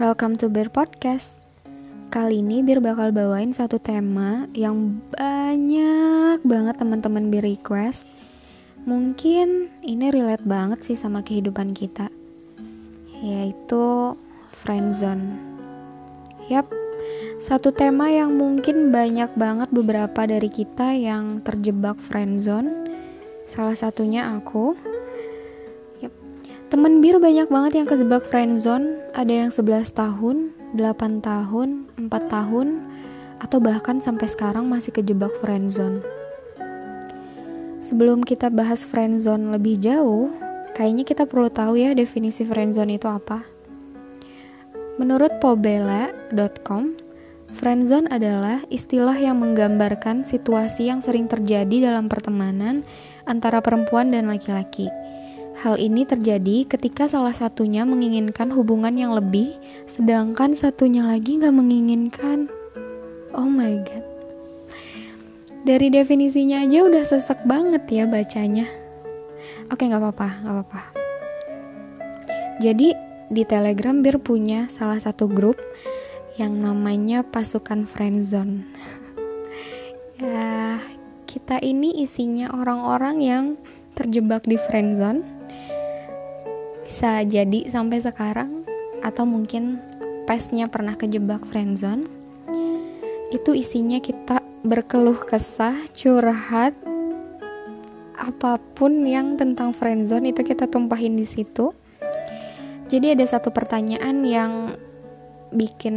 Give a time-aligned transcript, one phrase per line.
[0.00, 1.36] welcome to Bear Podcast.
[2.08, 8.08] Kali ini Bir bakal bawain satu tema yang banyak banget teman-teman Bir request.
[8.88, 12.08] Mungkin ini relate banget sih sama kehidupan kita,
[13.20, 14.16] yaitu
[14.64, 15.36] friendzone.
[16.48, 16.64] Yap,
[17.36, 22.88] satu tema yang mungkin banyak banget beberapa dari kita yang terjebak friendzone.
[23.52, 24.72] Salah satunya aku.
[26.70, 32.68] Temen bir banyak banget yang kejebak friendzone, ada yang 11 tahun, 8 tahun, 4 tahun,
[33.42, 35.98] atau bahkan sampai sekarang masih kejebak friendzone.
[37.82, 40.30] Sebelum kita bahas friendzone lebih jauh,
[40.78, 43.42] kayaknya kita perlu tahu ya definisi friendzone itu apa.
[44.94, 46.94] Menurut pobela.com,
[47.50, 52.86] friendzone adalah istilah yang menggambarkan situasi yang sering terjadi dalam pertemanan
[53.26, 54.86] antara perempuan dan laki-laki
[55.60, 59.60] Hal ini terjadi ketika salah satunya menginginkan hubungan yang lebih,
[59.92, 62.48] sedangkan satunya lagi nggak menginginkan.
[63.36, 64.00] Oh my god.
[65.68, 68.64] Dari definisinya aja udah sesek banget ya bacanya.
[69.68, 70.80] Oke nggak apa-apa, nggak apa-apa.
[72.64, 72.96] Jadi
[73.28, 75.60] di Telegram Bir punya salah satu grup
[76.40, 78.64] yang namanya pasukan friendzone.
[80.24, 80.80] ya,
[81.28, 83.44] kita ini isinya orang-orang yang
[83.92, 85.39] terjebak di friendzone
[86.90, 88.66] bisa jadi sampai sekarang
[89.06, 89.78] atau mungkin
[90.26, 92.10] pesnya pernah kejebak friendzone.
[93.30, 96.74] Itu isinya kita berkeluh kesah curhat
[98.18, 101.70] apa pun yang tentang friendzone itu kita tumpahin di situ.
[102.90, 104.74] Jadi ada satu pertanyaan yang
[105.54, 105.94] bikin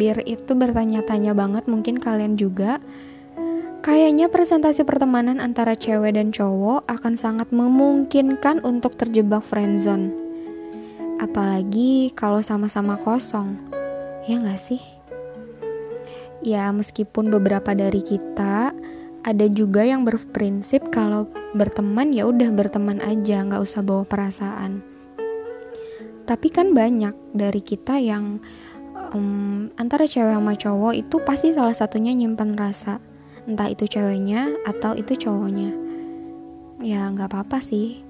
[0.00, 2.80] bir itu bertanya-tanya banget mungkin kalian juga.
[3.84, 10.21] Kayaknya presentasi pertemanan antara cewek dan cowok akan sangat memungkinkan untuk terjebak friendzone.
[11.22, 13.54] Apalagi kalau sama-sama kosong.
[14.26, 14.82] Ya nggak sih?
[16.42, 18.74] Ya meskipun beberapa dari kita
[19.22, 24.82] ada juga yang berprinsip kalau berteman ya udah berteman aja, nggak usah bawa perasaan.
[26.26, 28.42] Tapi kan banyak dari kita yang
[29.14, 32.98] um, antara cewek sama cowok itu pasti salah satunya nyimpan rasa,
[33.46, 35.70] entah itu ceweknya atau itu cowoknya.
[36.82, 38.02] Ya nggak apa-apa sih,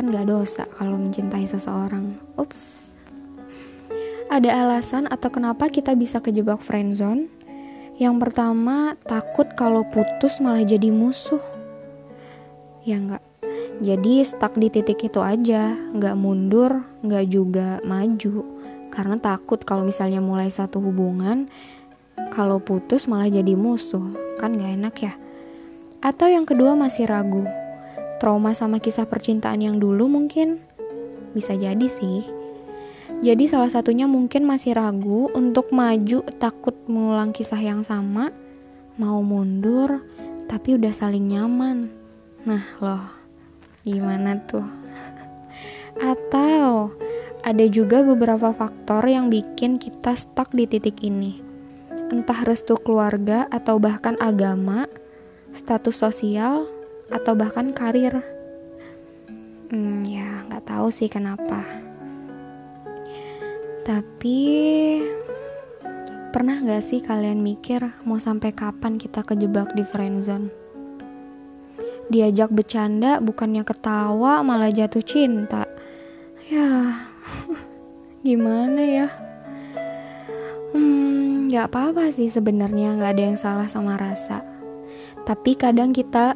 [0.00, 2.16] kan gak dosa kalau mencintai seseorang.
[2.40, 2.96] Ups.
[4.32, 7.28] Ada alasan atau kenapa kita bisa kejebak friendzone?
[8.00, 11.44] Yang pertama, takut kalau putus malah jadi musuh.
[12.80, 13.20] Ya enggak.
[13.84, 18.48] Jadi stuck di titik itu aja, nggak mundur, nggak juga maju.
[18.88, 21.52] Karena takut kalau misalnya mulai satu hubungan,
[22.32, 25.12] kalau putus malah jadi musuh, kan gak enak ya.
[26.00, 27.44] Atau yang kedua masih ragu,
[28.20, 30.60] trauma sama kisah percintaan yang dulu mungkin
[31.32, 32.28] bisa jadi sih.
[33.20, 38.32] Jadi salah satunya mungkin masih ragu untuk maju takut mengulang kisah yang sama,
[39.00, 40.04] mau mundur
[40.48, 41.88] tapi udah saling nyaman.
[42.44, 43.04] Nah loh,
[43.84, 44.64] gimana tuh?
[46.12, 46.96] Atau
[47.44, 51.40] ada juga beberapa faktor yang bikin kita stuck di titik ini.
[52.08, 54.88] Entah restu keluarga atau bahkan agama,
[55.52, 56.79] status sosial,
[57.10, 58.22] atau bahkan karir.
[59.70, 61.62] Hmm, ya nggak tahu sih kenapa.
[63.86, 64.38] Tapi
[66.30, 70.50] pernah nggak sih kalian mikir mau sampai kapan kita kejebak di friendzone?
[72.10, 75.66] Diajak bercanda bukannya ketawa malah jatuh cinta.
[76.50, 76.98] Ya,
[78.26, 79.08] gimana ya?
[80.74, 84.42] Hmm, nggak apa-apa sih sebenarnya nggak ada yang salah sama rasa.
[85.22, 86.34] Tapi kadang kita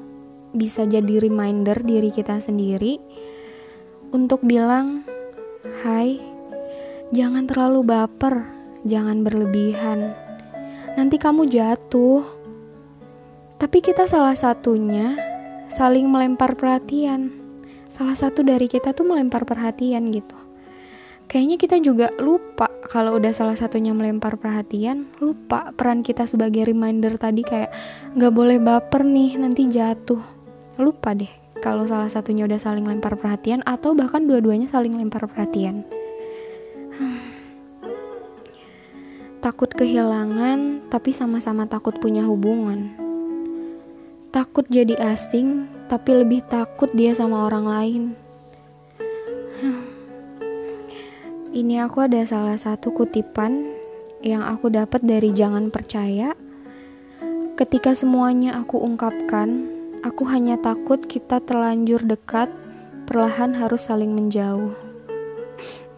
[0.54, 3.02] bisa jadi reminder diri kita sendiri
[4.14, 5.02] untuk bilang,
[5.82, 6.22] "Hai,
[7.10, 8.46] jangan terlalu baper,
[8.86, 10.14] jangan berlebihan.
[10.94, 12.22] Nanti kamu jatuh."
[13.58, 15.18] Tapi kita salah satunya
[15.66, 17.34] saling melempar perhatian.
[17.90, 20.34] Salah satu dari kita tuh melempar perhatian gitu.
[21.26, 27.16] Kayaknya kita juga lupa kalau udah salah satunya melempar perhatian, lupa peran kita sebagai reminder
[27.18, 27.74] tadi kayak
[28.14, 30.43] nggak boleh baper nih, nanti jatuh
[30.78, 31.30] lupa deh
[31.64, 35.86] kalau salah satunya udah saling lempar perhatian atau bahkan dua-duanya saling lempar perhatian.
[39.44, 42.92] takut kehilangan, tapi sama-sama takut punya hubungan.
[44.32, 48.02] Takut jadi asing, tapi lebih takut dia sama orang lain.
[51.60, 53.68] Ini aku ada salah satu kutipan
[54.24, 56.32] yang aku dapat dari Jangan Percaya.
[57.54, 59.73] Ketika semuanya aku ungkapkan,
[60.04, 62.52] Aku hanya takut kita terlanjur dekat,
[63.08, 64.76] perlahan harus saling menjauh.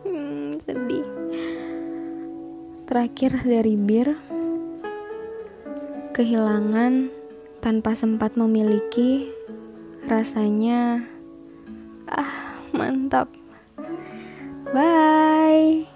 [0.07, 1.03] Hmm, sedih.
[2.87, 4.15] Terakhir dari Bir,
[6.15, 7.11] kehilangan
[7.59, 9.27] tanpa sempat memiliki,
[10.07, 11.03] rasanya
[12.07, 13.27] ah mantap.
[14.71, 15.96] Bye.